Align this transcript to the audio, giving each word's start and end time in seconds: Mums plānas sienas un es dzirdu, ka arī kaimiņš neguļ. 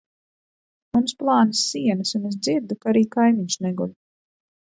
Mums 0.95 1.11
plānas 1.19 1.61
sienas 1.65 2.15
un 2.19 2.25
es 2.29 2.39
dzirdu, 2.47 2.79
ka 2.85 2.91
arī 2.93 3.05
kaimiņš 3.17 3.59
neguļ. 3.67 3.93